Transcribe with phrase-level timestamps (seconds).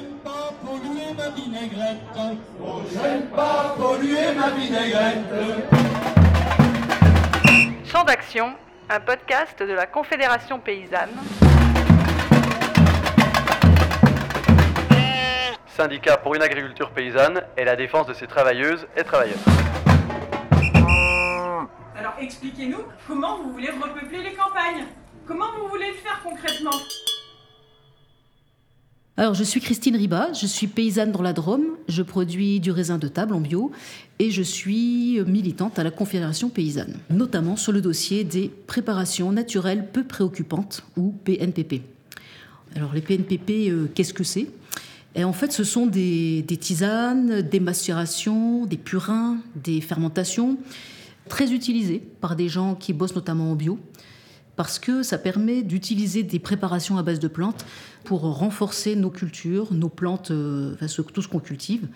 [0.00, 1.98] j'aime pas polluer ma vinaigrette.
[2.62, 5.18] Oh, j'aime pas polluer ma vinaigrette.
[7.84, 8.54] Champ d'action,
[8.88, 11.10] un podcast de la Confédération paysanne.
[15.66, 19.38] Syndicat pour une agriculture paysanne et la défense de ses travailleuses et travailleurs.
[21.98, 24.86] Alors expliquez-nous comment vous voulez repeupler les campagnes?
[25.26, 26.70] Comment vous voulez le faire concrètement?
[29.20, 32.96] Alors, je suis Christine Riba, je suis paysanne dans la Drôme, je produis du raisin
[32.96, 33.70] de table en bio
[34.18, 39.88] et je suis militante à la Confédération paysanne, notamment sur le dossier des préparations naturelles
[39.92, 41.82] peu préoccupantes ou PNPP.
[42.74, 44.46] Alors, les PNPP, euh, qu'est-ce que c'est?
[45.22, 50.56] En fait, ce sont des, tisanes, des macérations, des purins, des fermentations,
[51.28, 53.78] très utilisées par des gens qui bossent notamment en bio,
[54.56, 57.64] parce que ça permet d'utiliser des préparations à base de plantes
[58.04, 61.88] pour renforcer nos cultures, nos plantes, euh, enfin, tout ce qu'on cultive.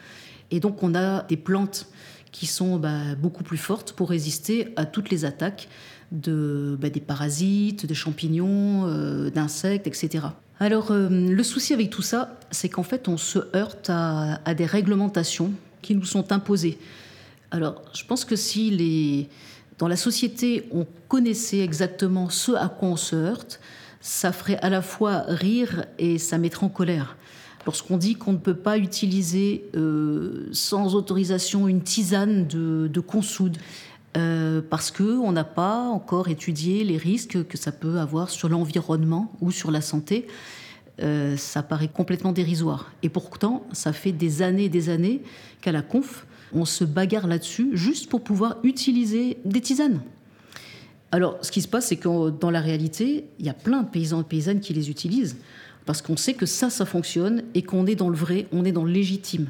[0.50, 1.88] Et donc, on a des plantes
[2.32, 5.68] qui sont bah, beaucoup plus fortes pour résister à toutes les attaques
[6.12, 10.26] de, bah, des parasites, des champignons, euh, d'insectes, etc.
[10.60, 14.54] Alors, euh, le souci avec tout ça, c'est qu'en fait, on se heurte à, à,
[14.54, 16.78] des réglementations qui nous sont imposées.
[17.50, 19.28] Alors, je pense que si les,
[19.78, 23.60] dans la société, on connaissait exactement ce à quoi on se heurte,
[24.00, 27.16] ça ferait à la fois rire et ça mettrait en colère.
[27.66, 33.56] Lorsqu'on dit qu'on ne peut pas utiliser euh, sans autorisation une tisane de, de consoude,
[34.16, 39.32] euh, parce qu'on n'a pas encore étudié les risques que ça peut avoir sur l'environnement
[39.40, 40.28] ou sur la santé,
[41.02, 42.92] euh, ça paraît complètement dérisoire.
[43.02, 45.22] Et pourtant, ça fait des années et des années
[45.60, 50.00] qu'à la conf, on se bagarre là-dessus juste pour pouvoir utiliser des tisanes.
[51.12, 53.88] Alors, ce qui se passe, c'est que dans la réalité, il y a plein de
[53.88, 55.36] paysans et paysannes qui les utilisent
[55.86, 58.72] parce qu'on sait que ça, ça fonctionne et qu'on est dans le vrai, on est
[58.72, 59.48] dans le légitime.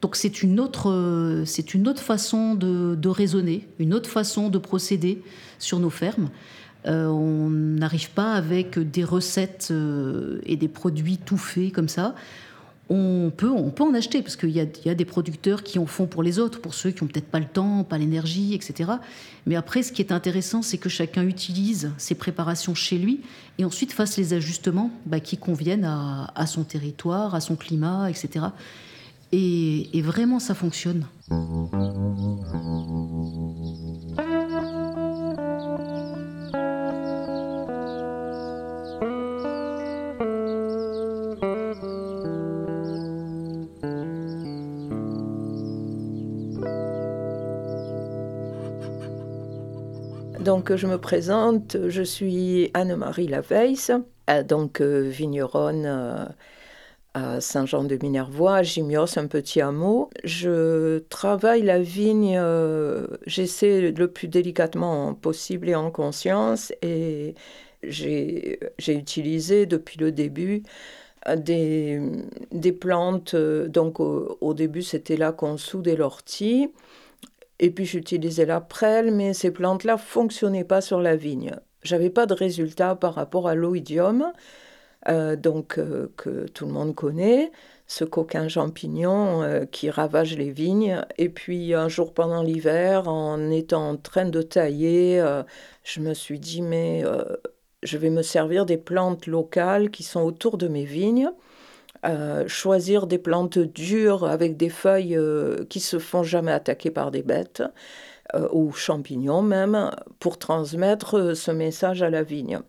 [0.00, 4.58] Donc c'est une autre, c'est une autre façon de, de, raisonner, une autre façon de
[4.58, 5.22] procéder
[5.58, 6.28] sur nos fermes.
[6.86, 12.14] Euh, on n'arrive pas avec des recettes euh, et des produits tout faits comme ça
[12.88, 16.06] on peut, on peut en acheter, parce qu'il y, a, des producteurs qui en font
[16.06, 18.92] pour les autres, pour ceux qui n'ont peut-être pas le temps, pas l'énergie, etc.
[19.46, 23.22] Mais après, ce qui est intéressant, c'est que chacun utilise ses préparations chez lui
[23.58, 28.08] et ensuite fasse les ajustements bah, qui conviennent à, à, son territoire, à son climat,
[28.08, 28.46] etc.
[29.32, 31.06] Et, et vraiment, ça fonctionne.
[50.56, 53.90] Donc, je me présente, je suis Anne-Marie Laveisse,
[54.48, 56.34] donc vigneronne
[57.12, 60.08] à Saint-Jean-de-Minervois, à Gimios, un petit hameau.
[60.24, 62.40] Je travaille la vigne,
[63.26, 67.34] j'essaie le plus délicatement possible et en conscience, et
[67.82, 70.62] j'ai utilisé depuis le début
[71.36, 72.00] des,
[72.80, 73.36] plantes.
[73.36, 76.70] Donc, au, au début, c'était là qu'on soudait l'ortie.
[77.58, 81.56] Et puis j'utilisais la prêle, mais ces plantes-là fonctionnaient pas sur la vigne.
[81.82, 84.32] J'avais pas de résultat par rapport à l'oïdium,
[85.08, 87.52] euh, donc euh, que tout le monde connaît,
[87.86, 91.00] ce coquin champignon euh, qui ravage les vignes.
[91.16, 95.24] Et puis un jour pendant l'hiver, en étant en train de tailler,
[95.84, 97.04] je me suis dit mais
[97.82, 101.30] je vais me servir des plantes locales qui sont autour de mes vignes.
[102.06, 107.10] Euh, choisir des plantes dures avec des feuilles euh, qui se font jamais attaquer par
[107.10, 107.64] des bêtes
[108.34, 109.90] euh, ou champignons même
[110.20, 112.60] pour transmettre ce message à la vigne.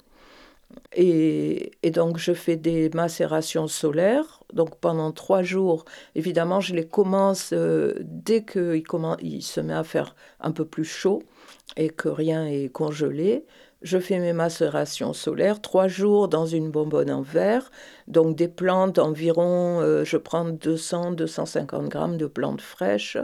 [0.93, 4.43] Et, et, donc je fais des macérations solaires.
[4.53, 8.83] Donc pendant trois jours, évidemment, je les commence dès qu'il
[9.21, 11.21] il se met à faire un peu plus chaud
[11.75, 13.45] et que rien est congelé.
[13.83, 17.69] Je fais mes macérations solaires, trois jours dans une bonbonne en verre.
[18.07, 23.17] Donc des plantes environ, euh, je prends 200-250 grammes de plantes fraîches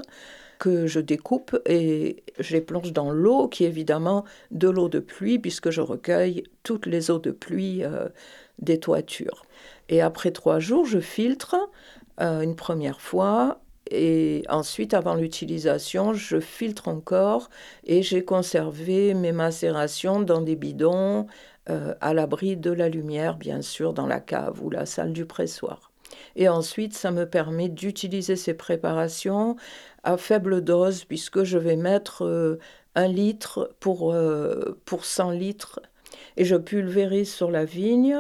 [0.60, 5.00] que je découpe et je les plonge dans l'eau qui est évidemment de l'eau de
[5.00, 8.08] pluie puisque je recueille toutes les eaux de pluie euh,
[8.60, 9.46] des toitures.
[9.90, 11.56] Et après trois jours, je filtre
[12.22, 13.63] euh, une première fois
[13.94, 17.50] et ensuite, avant l'utilisation, je filtre encore
[17.86, 21.28] et j'ai conservé mes macérations dans des bidons
[21.70, 25.26] euh, à l'abri de la lumière, bien sûr, dans la cave ou la salle du
[25.26, 25.92] pressoir.
[26.36, 29.56] Et ensuite, ça me permet d'utiliser ces préparations
[30.04, 32.60] à faible dose, puisque je vais mettre euh,
[32.96, 35.80] un litre pour, euh, pour 100 litres.
[36.36, 38.18] Et je pulvérise sur la vigne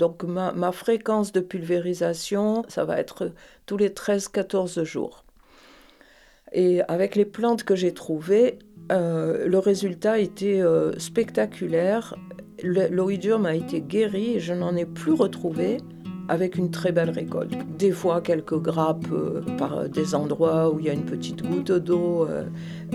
[0.00, 3.32] Donc ma, fréquence de pulvérisation, ça va être
[3.66, 5.26] tous les 13-14 jours.
[6.52, 8.58] Et avec les plantes que j'ai trouvées,
[8.90, 12.14] euh, le résultat était euh, spectaculaire.
[12.62, 15.76] L'oïdium a été guéri et je n'en ai plus retrouvé
[16.30, 17.52] avec une très belle récolte.
[17.76, 21.72] Des fois, quelques grappes euh, par des endroits où il y a une petite goutte
[21.72, 22.26] d'eau,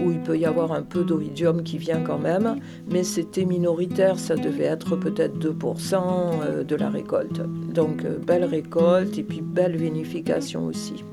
[0.03, 2.57] où il peut y avoir un peu d'oïdium qui vient quand même,
[2.89, 7.41] mais c'était minoritaire, ça devait être peut-être 2% euh, de la récolte.
[7.73, 11.03] Donc, belle récolte et puis belle vinification aussi.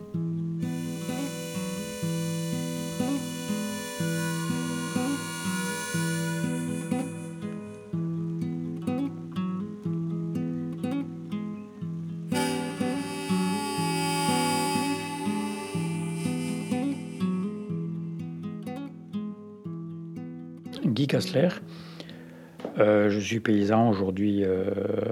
[22.78, 24.70] Euh, je suis paysan aujourd'hui euh,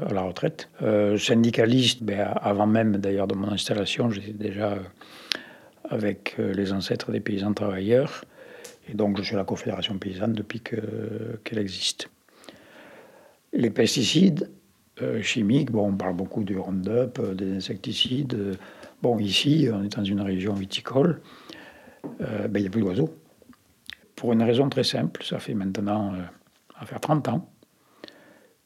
[0.08, 0.68] à la retraite.
[0.82, 4.78] Euh, syndicaliste, ben, avant même d'ailleurs de mon installation, j'étais déjà
[5.88, 8.24] avec les ancêtres des paysans travailleurs.
[8.88, 12.08] Et donc je suis à la Confédération paysanne depuis qu'elle existe.
[13.52, 14.48] Les pesticides
[15.22, 18.56] chimiques, bon, on parle beaucoup du Roundup, des insecticides.
[19.02, 21.20] Bon, ici, on est dans une région viticole,
[22.20, 23.12] ben, il n'y a plus d'oiseaux.
[24.20, 26.18] Pour une raison très simple, ça fait maintenant euh,
[26.78, 27.50] à faire 30 ans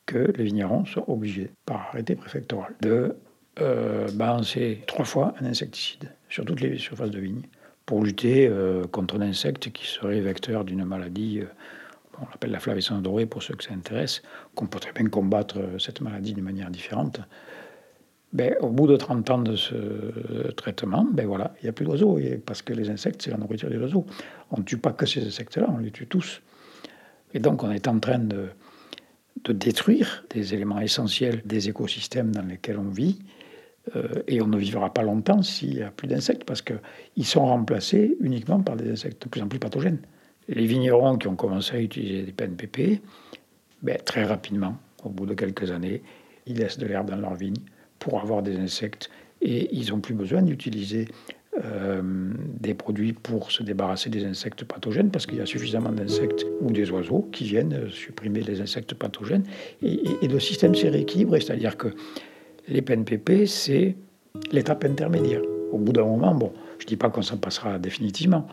[0.04, 3.14] que les vignerons sont obligés, par arrêté préfectoral, de
[3.60, 7.42] euh, balancer trois fois un insecticide sur toutes les surfaces de vigne
[7.86, 11.42] pour lutter euh, contre un insecte qui serait vecteur d'une maladie,
[12.20, 14.22] on l'appelle la flavescence dorée pour ceux que ça intéresse,
[14.56, 17.20] qu'on peut très bien combattre cette maladie de manière différente.
[18.34, 21.84] Ben, au bout de 30 ans de ce traitement, ben voilà, il n'y a plus
[21.84, 24.04] d'oiseaux, parce que les insectes, c'est la nourriture des oiseaux.
[24.50, 26.42] On ne tue pas que ces insectes-là, on les tue tous.
[27.32, 28.48] Et donc, on est en train de,
[29.44, 33.20] de détruire des éléments essentiels des écosystèmes dans lesquels on vit,
[33.94, 37.46] euh, et on ne vivra pas longtemps s'il n'y a plus d'insectes, parce qu'ils sont
[37.46, 40.00] remplacés uniquement par des insectes de plus en plus pathogènes.
[40.48, 43.00] Les vignerons qui ont commencé à utiliser des PNPP,
[43.82, 46.02] ben, très rapidement, au bout de quelques années,
[46.46, 47.62] ils laissent de l'herbe dans leurs vignes
[48.04, 49.08] pour avoir des insectes
[49.40, 51.08] et ils n'ont plus besoin d'utiliser
[51.64, 52.02] euh,
[52.60, 56.70] des produits pour se débarrasser des insectes pathogènes parce qu'il y a suffisamment d'insectes ou
[56.70, 59.44] des oiseaux qui viennent supprimer les insectes pathogènes
[59.80, 61.88] et, le système s'est rééquilibré, c'est-à-dire que
[62.68, 63.96] les PNPP, c'est
[64.52, 65.40] l'étape intermédiaire.
[65.72, 68.46] Au bout d'un moment, bon, je ne dis pas qu'on s'en passera définitivement,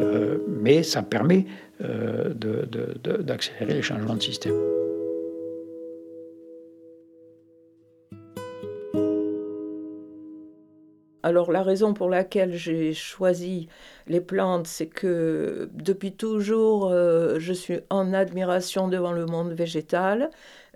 [0.00, 1.46] euh, mais ça permet
[1.82, 4.54] euh, d'accélérer les changements de système.
[11.26, 13.66] Alors la raison pour laquelle j'ai choisi
[14.06, 20.30] les plantes, c'est que depuis toujours, euh, je suis en admiration devant le monde végétal.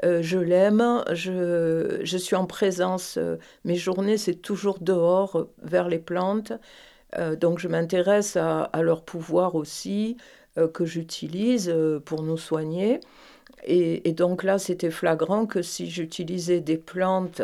[0.04, 3.16] Euh, je l'aime, je, suis en présence.
[3.16, 6.52] Euh, mes journées, c'est toujours dehors, vers les plantes.
[7.40, 10.16] donc je m'intéresse à, leur pouvoir aussi,
[10.74, 11.72] que j'utilise
[12.04, 12.98] pour nous soigner.
[13.64, 17.42] Et, donc là, c'était flagrant que si j'utilisais des plantes,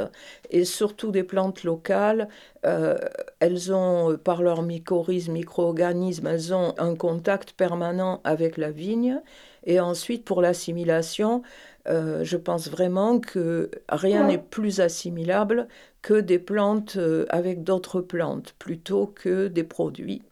[0.51, 2.29] et surtout des plantes locales,
[2.65, 2.97] euh,
[3.41, 9.21] elles ont, par leur mycorhizes, micro-organismes, elles ont un contact permanent avec la vigne.
[9.65, 11.43] Et ensuite, pour l'assimilation,
[11.89, 15.69] euh, je pense vraiment que rien n'est plus assimilable
[16.03, 20.23] que des plantes euh, avec d'autres plantes, plutôt que des produits.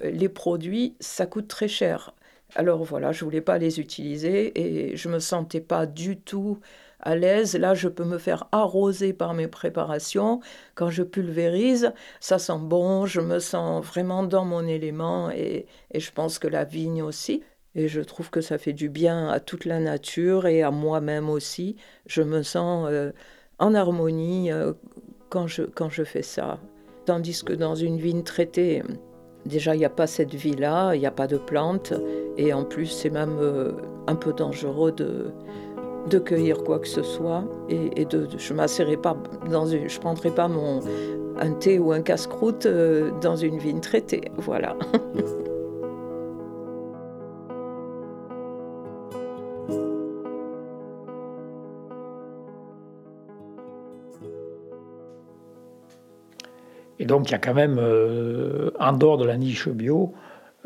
[0.00, 2.14] Les produits, ça coûte très cher.
[2.56, 6.60] Alors voilà, je voulais pas les utiliser et je me sentais pas du tout
[7.00, 7.56] à l'aise.
[7.56, 10.40] Là, je peux me faire arroser par mes préparations.
[10.74, 16.10] Quand je pulvérise, ça sent bon, je me sens vraiment dans mon élément et, je
[16.12, 17.42] pense que la vigne aussi.
[17.74, 21.28] Et je trouve que ça fait du bien à toute la nature et à moi-même
[21.28, 21.74] aussi.
[22.06, 23.10] Je me sens euh,
[23.58, 24.74] en harmonie euh,
[25.28, 26.60] quand, je, quand je fais ça.
[27.04, 28.84] Tandis que dans une vigne traitée,
[29.46, 31.92] Déjà, il n'y a pas cette vie-là, il n'y a pas de plantes,
[32.38, 33.72] et en plus, c'est même euh,
[34.06, 35.26] un peu dangereux de,
[36.08, 39.16] de cueillir quoi que ce soit, et, de, je m'asserai pas
[39.50, 40.80] dans une, je prendrai pas mon
[41.36, 44.76] un thé ou un casse-croûte euh, dans une vigne traitée, voilà.
[56.98, 60.14] Et donc il y a quand même, euh, en dehors de la niche bio,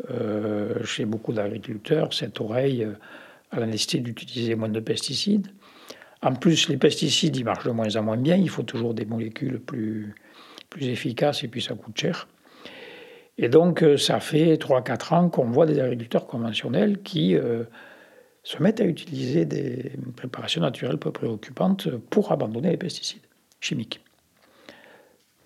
[0.09, 2.93] euh, chez beaucoup d'agriculteurs, cette oreille euh,
[3.51, 5.47] à la nécessité d'utiliser moins de pesticides.
[6.21, 8.35] En plus, les pesticides, ils marchent de moins en moins bien.
[8.35, 10.13] Il faut toujours des molécules plus,
[10.69, 12.27] plus efficaces et puis ça coûte cher.
[13.37, 17.37] Et donc, ça fait 3-4 ans qu'on voit des agriculteurs conventionnels qui
[18.43, 23.21] se mettent à utiliser des préparations naturelles peu préoccupantes pour abandonner les pesticides
[23.61, 24.01] chimiques.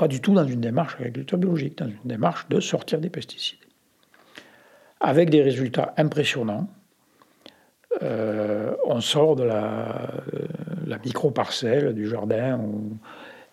[0.04, 3.64] Pas du tout dans une démarche agriculture biologique, dans une démarche de sortir des pesticides.
[5.00, 6.68] Avec des résultats impressionnants.
[8.02, 10.12] Euh, on sort de la,
[10.86, 12.98] la micro-parcelle du jardin ou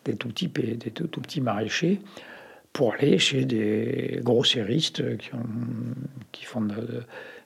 [0.05, 2.01] des tout petits, des tout, petits maraîchers
[2.73, 5.31] pour aller chez des grossistes qui,
[6.33, 6.67] qui font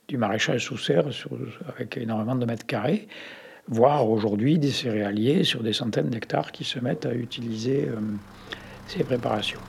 [0.09, 1.09] du maraîchage sous serre
[1.69, 3.07] avec énormément de mètres carrés,
[3.69, 8.01] voire aujourd'hui des céréaliers sur des centaines d'hectares qui se mettent à utiliser euh,
[8.87, 9.61] ces préparations.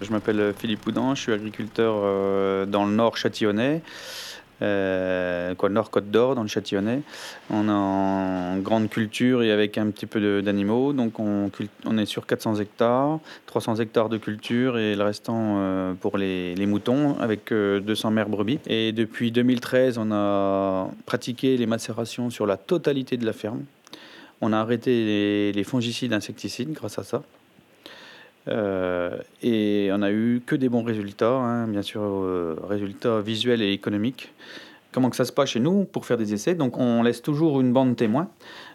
[0.00, 3.82] Je m'appelle Philippe Poudin, je suis agriculteur euh, dans le nord châtillonnais.
[4.62, 7.02] Euh, Nord Côte d'Or, dans le Châtillonnais.
[7.50, 10.92] On a en grande culture et avec un petit peu d'animaux.
[10.92, 11.50] Donc on,
[11.98, 16.66] est sur 400 hectares, 300 hectares de culture et le restant euh, pour les, les,
[16.66, 18.58] moutons avec 200 euh, mères brebis.
[18.66, 23.62] Et depuis 2013, on a pratiqué les macérations sur la totalité de la ferme.
[24.40, 27.22] On a arrêté les, les fongicides insecticides grâce à ça.
[28.48, 33.62] Euh, et on a eu que des bons résultats, hein, bien sûr, euh, résultats visuels
[33.62, 34.32] et économiques.
[34.92, 36.54] Comment que ça se passe chez nous pour faire des essais?
[36.54, 38.28] Donc on laisse toujours une bande témoin.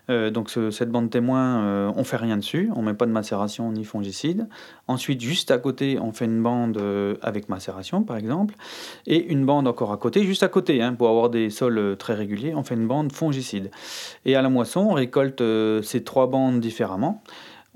[0.10, 3.84] Euh, donc cette bande témoin, on fait rien dessus, on met pas de macération ni
[3.84, 4.48] fongicide.
[4.88, 6.82] Ensuite, juste à côté, on fait une bande
[7.22, 8.56] avec macération, par exemple,
[9.08, 12.14] et une bande encore à côté, juste à côté, hein, pour avoir des sols très
[12.14, 13.72] réguliers, on fait une bande fongicide.
[14.26, 15.44] Et à la moisson, on récolte
[15.84, 17.24] ces trois bandes différemment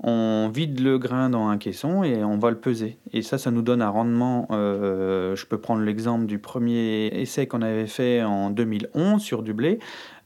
[0.00, 2.98] on vide le grain dans un caisson et on va le peser.
[3.12, 4.46] Et ça, ça nous donne un rendement.
[4.52, 9.52] Euh, je peux prendre l'exemple du premier essai qu'on avait fait en 2011 sur du
[9.52, 9.80] blé.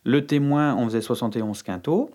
[0.05, 2.11] Le témoin, on faisait 71 quintaux.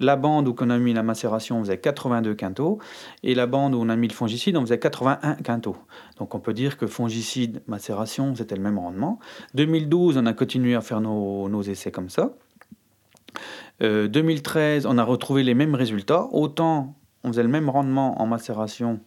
[0.00, 2.78] La bande où on a mis la macération, on faisait 82 quintaux.
[3.22, 5.76] Et la bande où on a mis le fongicide, on faisait 81 quintaux.
[6.18, 9.18] Donc on peut dire que fongicide, macération, c'était le même rendement.
[9.54, 12.32] 2012, on a continué à faire nos, essais comme ça.
[13.80, 16.28] 2013, euh, on a retrouvé les mêmes résultats.
[16.30, 19.00] Autant on faisait le même rendement en macération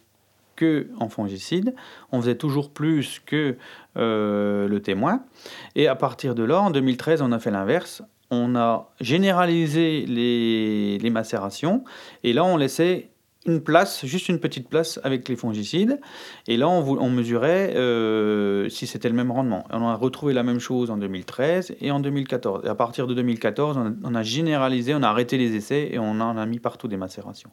[0.55, 1.75] que en fongicide.
[2.11, 3.57] On faisait toujours plus que
[3.95, 5.23] euh, le témoin.
[5.75, 8.01] Et à partir de là, en 2013, on a fait l'inverse.
[8.29, 11.83] On a généralisé les, macérations.
[12.23, 13.09] Et là, on laissait
[13.45, 16.01] une place, juste une petite place avec les fongicides.
[16.47, 19.63] Et là, on, mesurait euh, si c'était le même rendement.
[19.71, 22.65] On a retrouvé la même chose en 2013 et en 2014.
[22.65, 26.19] Et à partir de 2014, on a, généralisé, on a arrêté les essais et on
[26.19, 27.49] en a mis partout des macérations.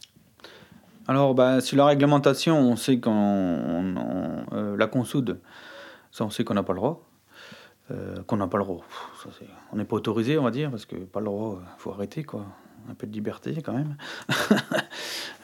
[1.07, 3.95] Alors, bah, sur la réglementation, on sait qu'on
[4.53, 5.39] euh, la consoude,
[6.11, 7.07] ça on sait qu'on n'a pas le droit.
[7.91, 8.83] Euh, qu'on n'a pas le droit.
[9.73, 12.25] on n'est pas autorisé, on va dire, parce que pas le droit, il faut arrêter,
[12.25, 12.47] quoi
[12.89, 13.97] un peu de liberté quand même.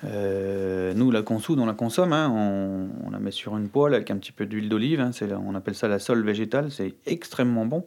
[0.02, 2.30] Euh, nous, la consoude, on la consomme, hein.
[2.30, 5.10] on, la met sur une poêle avec un petit peu d'huile d'olive, hein.
[5.46, 7.84] on appelle ça la sole végétale, c'est extrêmement bon.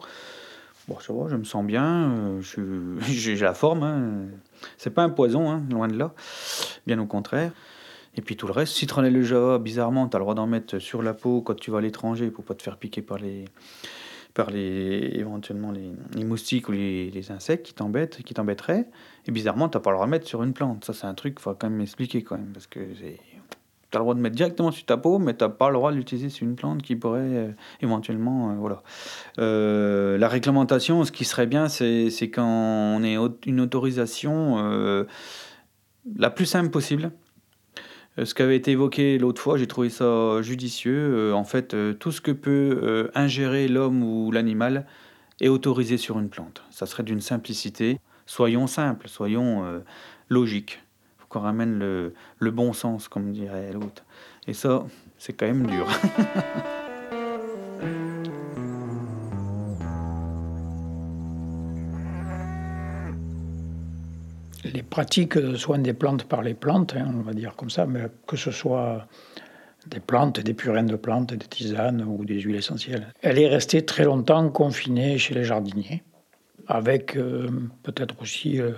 [0.88, 2.42] Bon, ça va, je me sens bien, euh,
[3.02, 4.26] j'ai la forme, hein.
[4.78, 6.14] c'est pas un poison, hein, loin de là,
[6.86, 7.52] bien au contraire.
[8.16, 10.78] Et puis tout le reste, citronnelle le java, bizarrement, tu as le droit d'en mettre
[10.78, 13.46] sur la peau quand tu vas à l'étranger pour pas te faire piquer par les,
[14.34, 18.88] par les, éventuellement les, moustiques ou les, insectes qui t'embêtent, qui t'embêteraient.
[19.28, 20.86] Et bizarrement, tu n'as pas le droit de mettre sur une plante.
[20.86, 22.52] Ça, c'est un truc qu'il faut quand même expliquer quand même.
[22.54, 25.50] Parce que tu as le droit de mettre directement sur ta peau, mais tu n'as
[25.50, 28.52] pas le droit de l'utiliser sur une plante qui pourrait euh, éventuellement.
[28.52, 28.82] Euh, voilà.
[29.40, 35.06] Euh, la réglementation, ce qui serait bien, c'est, quand on est une autorisation
[36.18, 37.12] la plus simple possible
[38.18, 41.14] ce qui avait été évoqué l'autre fois, j'ai trouvé ça judicieux.
[41.14, 44.86] Euh, en fait, euh, tout ce que peut ingérer l'homme ou l'animal
[45.42, 46.64] est autorisé sur une plante.
[46.70, 48.00] Ça serait d'une simplicité.
[48.26, 49.84] Soyons simples, soyons
[50.30, 50.80] logiques.
[51.18, 54.06] Il faut qu'on ramène le, le bon sens, comme dirait l'autre.
[54.48, 54.86] Et ça,
[55.18, 55.88] c'est quand même dur.
[64.94, 67.88] les pratiques de soins des plantes par les plantes, hein, on va dire comme ça,
[67.88, 69.08] mais que ce soit
[69.88, 73.12] des plantes, des purines de plantes, des tisanes ou des huiles essentielles.
[73.24, 76.04] Elle est restée très longtemps confinée chez les jardiniers,
[76.68, 77.50] avec euh,
[77.82, 78.74] peut-être aussi euh,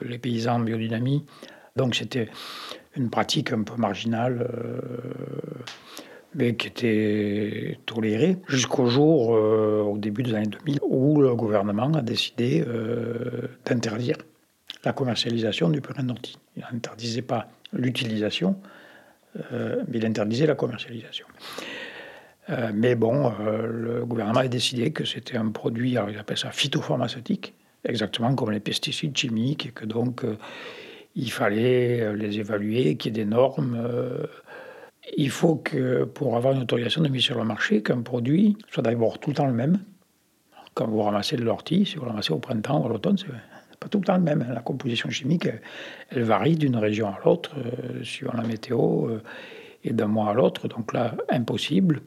[0.00, 1.26] les paysans en biodynamie.
[1.76, 2.30] Donc c'était
[2.96, 4.80] une pratique un peu marginale, euh,
[6.34, 12.00] mais qui était tolérée jusqu'au jour, au début des années 2000, où le gouvernement a
[12.00, 12.64] décidé
[13.64, 14.16] d'interdire
[14.86, 16.38] la commercialisation du purin d'ortie.
[16.56, 18.56] Il n'interdisait pas l'utilisation,
[19.52, 21.26] euh, mais il interdisait la commercialisation.
[22.50, 26.38] Euh, mais bon, euh, le gouvernement a décidé que c'était un produit, alors il appelle
[26.38, 27.52] ça phytopharmaceutique,
[27.84, 30.24] exactement comme les pesticides chimiques, et que donc
[31.16, 33.76] il fallait les évaluer, qu'il y ait des normes.
[35.16, 38.84] il faut que pour avoir une autorisation de mise sur le marché, qu'un produit soit
[38.84, 39.80] d'abord tout le temps le même.
[40.74, 43.26] Quand vous ramassez de l'ortie, si vous le ramassez au printemps ou à l'automne, c'est
[43.88, 44.46] tout le temps le même.
[44.52, 45.48] La composition chimique,
[46.10, 49.22] elle, varie d'une région à l'autre, euh, suivant la météo, euh,
[49.84, 50.68] et d'un mois à l'autre.
[50.68, 52.02] Donc là, impossible.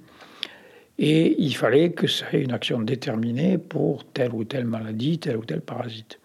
[0.97, 5.37] Et il fallait que ça ait une action déterminée pour telle ou telle maladie, tel
[5.37, 6.19] ou tel parasite.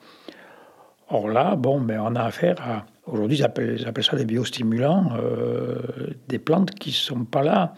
[1.08, 2.87] Or là, bon, ben, on a affaire à.
[3.06, 5.76] Aujourd'hui, ils appellent, ça des biostimulants, euh,
[6.26, 7.75] des plantes qui ne sont pas là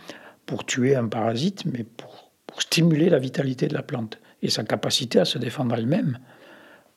[0.47, 5.19] pour tuer un parasite, mais pour, stimuler la vitalité de la plante et sa capacité
[5.19, 6.19] à se défendre elle-même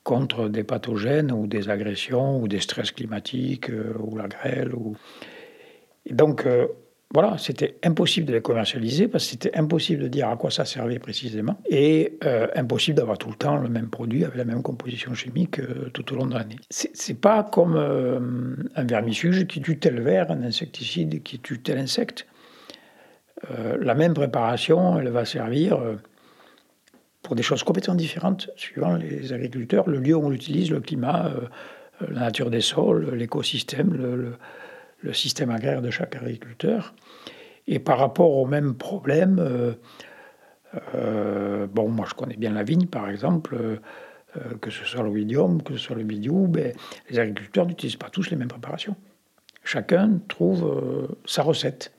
[0.04, 4.74] contre des pathogènes ou des agressions ou des stress climatiques euh, ou la grêle.
[4.74, 4.96] Ou...
[6.06, 6.68] Et donc, euh,
[7.14, 10.64] voilà, c'était impossible de les commercialiser parce que c'était impossible de dire à quoi ça
[10.64, 14.62] servait précisément et euh, impossible d'avoir tout le temps le même produit avec la même
[14.62, 15.60] composition chimique
[15.94, 16.58] tout au long de l'année.
[16.70, 18.20] C'est pas comme euh,
[18.76, 22.28] un vermifuge qui tue tel ver, un insecticide qui tue tel insecte.
[23.82, 25.80] la même préparation, elle va servir
[27.24, 31.32] pour des choses complètement différentes suivant les agriculteurs, le lieu où on l'utilise, le climat,
[32.00, 34.34] la nature des sols, l'écosystème, le
[35.02, 36.94] le système agraire de chaque agriculteur.
[37.68, 39.74] Et par rapport au même problème, euh,
[40.96, 43.78] euh, bon, moi je connais bien la vigne par exemple, euh,
[44.62, 46.74] que ce soit l'oïdium, que ce soit le bidiou, ben,
[47.10, 48.96] les agriculteurs n'utilisent pas tous les mêmes préparations.
[49.64, 51.92] Chacun trouve sa recette.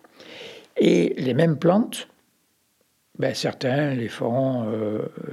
[0.76, 2.08] Et les mêmes plantes,
[3.18, 4.66] ben, certains les font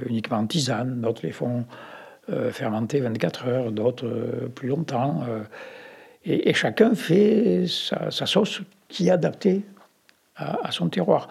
[0.06, 1.64] uniquement en tisane, d'autres les font
[2.50, 5.24] fermenter 24 heures, d'autres plus longtemps.
[6.24, 9.62] Et, chacun fait sa, sauce qui est adaptée
[10.36, 11.28] à, son terroir.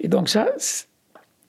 [0.00, 0.48] Et donc ça,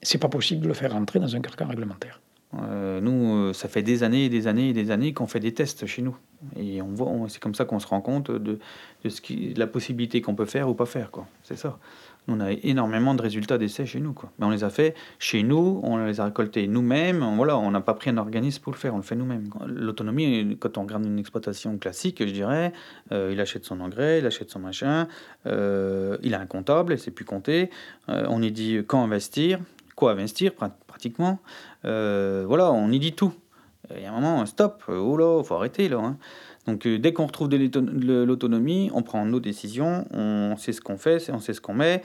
[0.02, 2.20] c'est pas possible de le faire rentrer dans un carcan réglementaire.
[2.62, 5.40] Euh, nous, euh, ça fait des années et des années et des années qu'on fait
[5.40, 6.16] des tests chez nous.
[6.56, 8.58] Et on voit, c'est comme ça qu'on se rend compte de,
[9.02, 11.10] de, la possibilité qu'on peut faire ou pas faire.
[11.42, 11.78] C'est ça
[12.28, 14.12] on a énormément de résultats d'essais chez nous.
[14.12, 14.30] Quoi.
[14.38, 17.24] Mais on les a fait chez nous, on les a récoltés nous-mêmes.
[17.36, 19.48] Voilà, on n'a pas pris un organisme pour le faire, on le fait nous-mêmes.
[19.66, 22.72] L'autonomie, quand on regarde une exploitation classique, je dirais,
[23.12, 25.06] euh, il achète son engrais, il achète son machin,
[25.46, 27.70] euh, il a un comptable, il sait plus compter.
[28.08, 29.60] Euh, on y dit quand investir,
[29.94, 30.52] quoi investir
[30.86, 31.40] pratiquement.
[31.82, 33.34] voilà, on y dit tout.
[33.94, 35.98] Il y a un moment, stop, oh là, faut arrêter là.
[35.98, 36.16] Hein.
[36.66, 40.96] Donc euh, dès qu'on retrouve de l'autonomie, on prend nos décisions, on sait ce qu'on
[40.96, 42.02] fait, on sait ce qu'on met.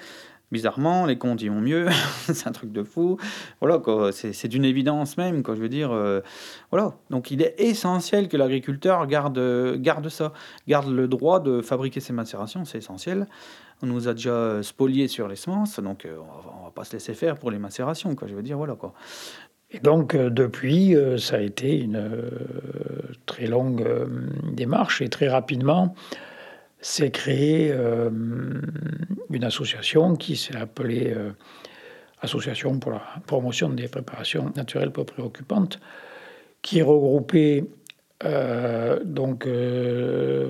[0.52, 1.89] Bizarrement, les comptes y vont mieux,
[2.34, 3.17] c'est un truc de fou.
[3.62, 3.80] Voilà,
[4.12, 5.91] c'est d'une évidence même, quoi, je veux dire.
[5.91, 6.22] Euh,
[6.72, 9.39] voilà, donc il est essentiel que l'agriculteur garde,
[9.78, 10.34] garde ça,
[10.67, 13.28] garde le droit de fabriquer ses macérations, c'est essentiel.
[13.84, 16.93] On nous a déjà spolié sur les semences, donc euh, on, va, va pas se
[16.93, 18.93] laisser faire pour les macérations, quoi, je veux dire, voilà, quoi.
[19.71, 22.29] Et donc, euh, depuis, euh, ça a été une euh,
[23.25, 23.88] très longue
[24.51, 25.93] démarche et très rapidement
[26.82, 31.13] s'est créée une association qui s'est appelée
[32.21, 35.82] Association pour la promotion des préparations naturelles peu préoccupantes,
[36.62, 37.65] qui regroupait
[39.03, 39.45] donc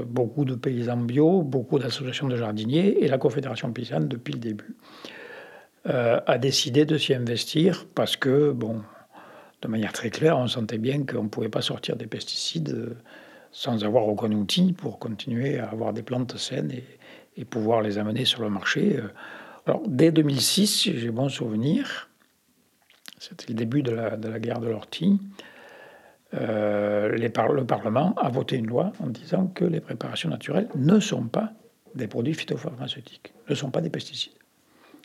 [0.06, 4.76] beaucoup de paysans bio, beaucoup d'associations de jardiniers et la Confédération paysanne depuis le début.
[5.86, 8.84] a décidé de s'y investir parce que, bon,
[9.62, 12.98] de manière très claire, on sentait bien qu'on ne pouvait pas sortir des pesticides euh,
[13.52, 16.84] sans avoir aucun outil pour continuer à avoir des plantes saines et,
[17.46, 19.00] pouvoir les amener sur le marché.
[19.68, 19.74] Euh.
[19.88, 22.10] Dès 2006, j'ai bon souvenir,
[23.18, 25.22] c'était le début de la, guerre de l'ortie,
[26.34, 31.28] euh, le Parlement a voté une loi en disant que les préparations naturelles ne sont
[31.28, 31.54] pas
[31.96, 34.34] des produits phytopharmaceutiques, ne sont pas des pesticides.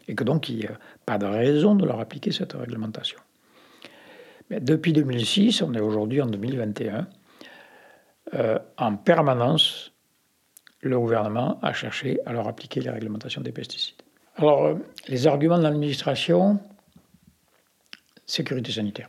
[0.08, 3.20] Et que donc il n'y a pas de raison de leur appliquer cette réglementation
[4.50, 7.06] depuis 2006, on est aujourd'hui en 2021,
[8.34, 9.92] euh, en permanence,
[10.80, 14.02] le gouvernement a cherché à leur appliquer les réglementations des pesticides.
[14.36, 14.74] Alors, euh,
[15.08, 16.60] les arguments de l'administration,
[18.26, 19.08] sécurité sanitaire,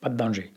[0.00, 0.52] pas de danger,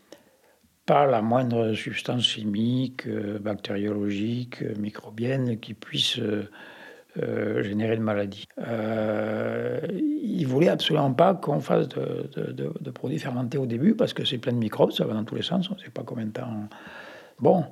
[0.85, 6.19] pas la moindre substance chimique, euh, bactériologique, microbienne qui puisse
[7.17, 8.45] euh, générer de maladies.
[8.59, 14.37] Euh, ils voulaient absolument pas qu'on fasse de, produits fermentés au début parce que c'est
[14.37, 16.31] plein de microbes, ça va dans tous les sens, on ne sait pas combien de
[16.31, 16.69] temps.
[17.39, 17.65] Bon,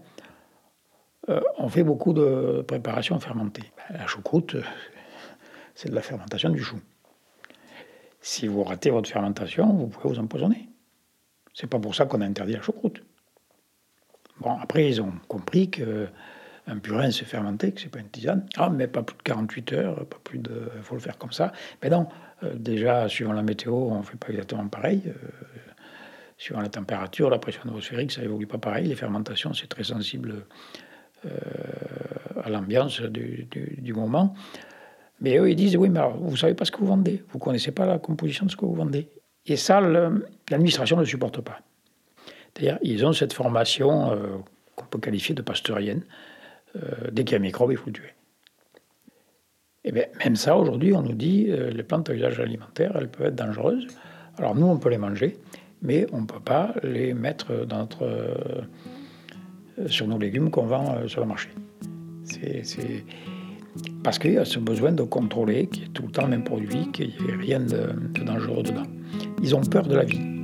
[1.30, 3.72] euh, on fait beaucoup de préparations fermentées.
[3.78, 4.58] Ben, la choucroute,
[5.74, 6.80] c'est de la fermentation du chou.
[8.20, 10.68] Si vous ratez votre fermentation, vous pouvez vous empoisonner.
[11.54, 13.02] C'est pas pour ça qu'on a interdit la choucroute.
[14.42, 16.10] Bon, après, ils ont compris que
[16.68, 18.46] un purin, c'est fermenté, que c'est pas une tisane.
[18.58, 20.70] Ah, mais pas plus de 48 heures, pas plus de.
[20.76, 21.52] Il faut le faire comme ça.
[21.82, 22.08] Mais non,
[22.44, 25.04] euh, déjà, suivant la météo, on fait pas exactement pareil.
[25.08, 25.14] Euh,
[26.38, 28.88] suivant la température, la pression atmosphérique, ça évolue pas pareil.
[28.88, 30.46] Les fermentations, c'est très sensible
[31.26, 31.30] euh,
[32.44, 34.34] à l'ambiance du, moment.
[35.20, 37.40] Mais eux, ils disent, oui, mais vous ne savez pas ce que vous vendez, vous
[37.40, 39.10] connaissez pas la composition de ce que vous vendez.
[39.46, 41.60] Et ça, l'administration ne supporte pas.
[42.54, 44.18] C'est-à-dire, ils ont cette formation
[44.76, 46.04] qu'on peut qualifier de pasteurienne.
[46.76, 48.14] Euh, dès qu'il y a un microbe, il faut le tuer.
[49.84, 53.10] Et bien, même ça, aujourd'hui, on nous dit, euh, les plantes à usage alimentaire, elles
[53.10, 53.88] peuvent être dangereuses.
[54.38, 55.38] Alors nous, on peut les manger,
[55.82, 58.08] mais on ne peut pas les mettre notre,
[59.88, 61.50] sur nos légumes qu'on vend sur le marché.
[62.24, 63.04] C'est
[64.04, 66.30] parce qu'il y a ce besoin de contrôler, qu'il y ait tout le temps le
[66.30, 68.88] même produit, qu'il n'y ait rien de dangereux dedans.
[69.42, 70.39] Ils ont peur de la vie.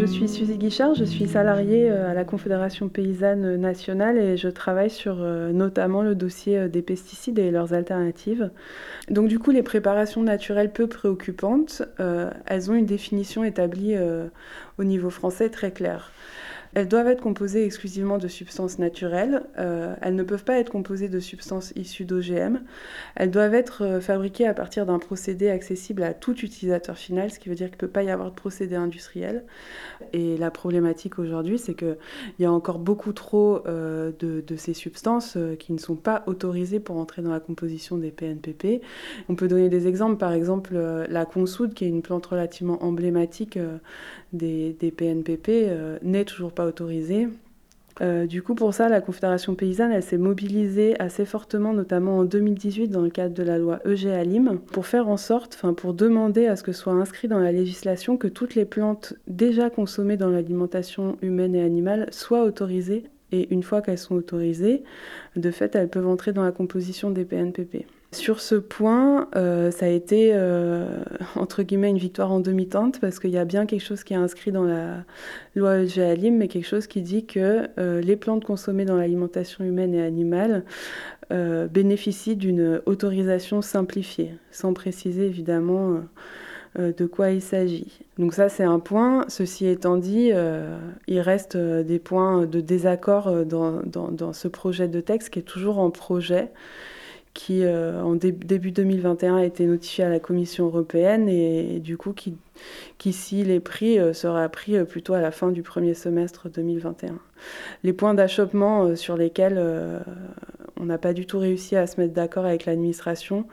[0.00, 4.48] Je suis Suzy Guichard, je suis salariée euh, à la Confédération paysanne nationale et je
[4.48, 8.50] travaille sur euh, notamment le dossier euh, des pesticides et leurs alternatives.
[9.10, 11.82] Donc du coup, les préparations naturelles peu préoccupantes,
[12.46, 13.94] elles ont une définition établie
[14.78, 16.12] au niveau français très claire.
[16.74, 19.42] Elles doivent être composées exclusivement de substances naturelles.
[19.58, 22.60] Euh, elles ne peuvent pas être composées de substances issues d'OGM.
[23.16, 27.40] Elles doivent être euh, fabriquées à partir d'un procédé accessible à tout utilisateur final, ce
[27.40, 29.44] qui veut dire qu'il ne peut pas y avoir de procédé industriel.
[30.12, 31.96] Et la problématique aujourd'hui, c'est qu'il
[32.38, 36.96] y a encore beaucoup trop euh, de, ces substances qui ne sont pas autorisées pour
[36.96, 38.82] entrer dans la composition des PNPP.
[39.28, 43.58] On peut donner des exemples, par exemple la consoude, qui est une plante relativement emblématique
[44.32, 47.28] des, des PNPP, n'est toujours pas autorisé.
[48.00, 52.88] Euh, du coup, pour ça, la Confédération paysanne, s'est mobilisée assez fortement, notamment en 2018,
[52.88, 56.62] dans le cadre de la loi EGalim, pour faire en sorte, pour demander à ce
[56.62, 61.54] que soit inscrit dans la législation que toutes les plantes déjà consommées dans l'alimentation humaine
[61.54, 63.04] et animale soient autorisées.
[63.32, 64.82] Et une fois qu'elles sont autorisées,
[65.36, 67.84] de fait, elles peuvent entrer dans la composition des PNPP.
[68.12, 70.84] Sur ce point, euh, ça a été euh,
[71.36, 74.16] entre guillemets une victoire en demi-teinte parce qu'il y a bien quelque chose qui est
[74.16, 75.04] inscrit dans la
[75.54, 79.94] loi EGalim, mais quelque chose qui dit que euh, les plantes consommées dans l'alimentation humaine
[79.94, 80.64] et animale
[81.70, 86.00] bénéficient d'une autorisation simplifiée, sans préciser évidemment
[86.76, 88.00] de quoi il s'agit.
[88.18, 89.24] Donc ça c'est un point.
[89.28, 90.32] Ceci étant dit,
[91.06, 95.78] il reste des points de désaccord dans, dans, ce projet de texte qui est toujours
[95.78, 96.50] en projet
[97.40, 102.12] qui euh, en début 2021 a été notifié à la Commission européenne et, du coup
[102.12, 102.36] qui,
[102.98, 106.50] qui s'il est pris, euh, sera pris euh, plutôt à la fin du premier semestre
[106.50, 107.18] 2021.
[107.82, 109.58] Les points d'achoppement sur lesquels
[110.78, 113.46] on n'a pas du tout réussi à se mettre d'accord avec l'administration,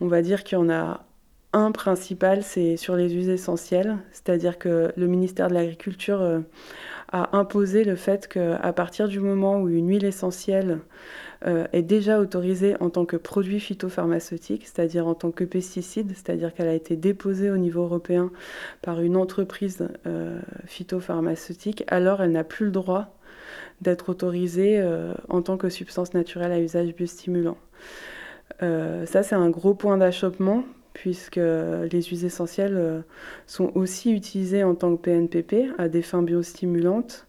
[0.00, 1.04] on va dire qu'il y en a
[1.52, 6.42] un principal, c'est sur les us essentiels, c'est-à-dire que le ministère de l'Agriculture
[7.10, 10.78] a imposé le fait qu'à partir du moment où une huile essentielle
[11.46, 16.52] euh, est déjà autorisée en tant que produit phytopharmaceutique, c'est-à-dire en tant que pesticide, c'est-à-dire
[16.52, 18.30] qu'elle a été déposée au niveau européen
[18.82, 23.16] par une entreprise euh, phytopharmaceutique, alors elle n'a plus le droit
[23.80, 27.56] d'être autorisée euh, en tant que substance naturelle à usage biostimulant.
[28.60, 33.02] ça, c'est un gros point d'achoppement puisque les huiles essentielles
[33.46, 37.26] sont aussi utilisées en tant que PNPP à des fins biostimulantes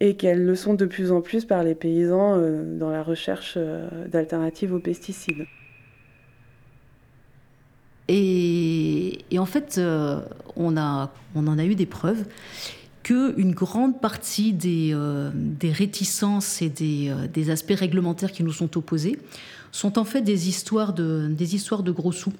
[0.00, 3.54] et qu'elles le sont de plus en plus par les paysans euh, dans la recherche
[3.56, 5.46] euh, d'alternatives aux pesticides.
[8.10, 10.20] Et, en fait, euh,
[10.56, 12.24] on, a, en a eu des preuves
[13.02, 14.94] qu'une grande partie des,
[15.62, 19.18] réticences et des, aspects réglementaires qui nous sont opposés
[19.72, 22.32] sont en fait des histoires de gros sous.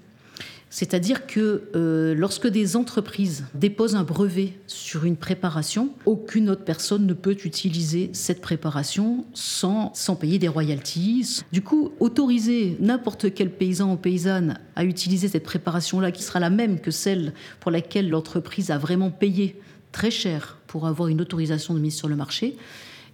[0.70, 7.06] C'est-à-dire que euh, lorsque des entreprises déposent un brevet sur une préparation, aucune autre personne
[7.06, 11.42] ne peut utiliser cette préparation sans, sans payer des royalties.
[11.52, 16.50] Du coup, autoriser n'importe quel paysan ou paysanne à utiliser cette préparation-là, qui sera la
[16.50, 19.60] même que celle pour laquelle l'entreprise a vraiment payé
[19.92, 22.56] très cher pour avoir une autorisation de mise sur le marché,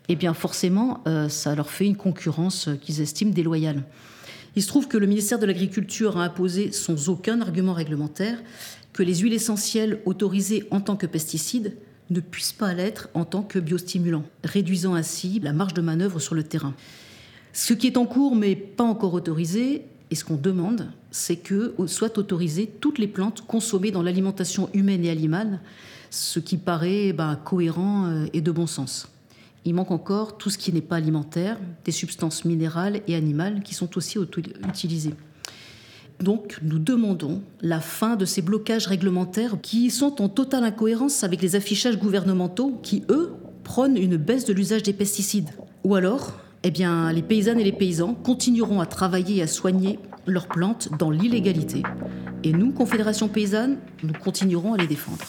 [0.09, 3.85] eh bien forcément, euh, ça leur fait une concurrence qu'ils estiment déloyale.
[4.57, 8.38] Il se trouve que le ministère de l'Agriculture a imposé sans aucun argument réglementaire
[8.93, 11.77] que les huiles essentielles autorisées en tant que pesticides
[12.11, 16.35] ne puissent pas l'être en tant que biostimulants, réduisant ainsi la marge de manœuvre sur
[16.35, 16.75] le terrain.
[17.53, 21.75] Ce qui est en cours mais pas encore autorisé, et ce qu'on demande, c'est que
[21.87, 25.61] soient autorisées toutes les plantes consommées dans l'alimentation humaine et animale,
[26.11, 29.09] ce qui paraît ben, cohérent euh, et de bon sens.
[29.64, 33.74] Il manque encore tout ce qui n'est pas alimentaire, des substances minérales et animales qui
[33.74, 34.18] sont aussi
[34.68, 35.14] utilisées.
[36.20, 41.42] Donc nous demandons la fin de ces blocages réglementaires qui sont en totale incohérence avec
[41.42, 43.33] les affichages gouvernementaux qui, eux,
[43.64, 45.50] prônent une baisse de l'usage des pesticides.
[45.83, 46.33] Ou alors
[46.66, 46.72] eh
[47.12, 51.83] les paysannes et les paysans continueront à travailler et à soigner leurs plantes dans l'illégalité.
[52.42, 55.24] Et nous, Confédération paysanne, nous continuerons à les défendre.